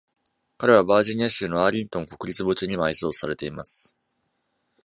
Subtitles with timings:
[0.57, 3.95] 彼はバージニア州のアーリントン国立墓地に埋葬されています。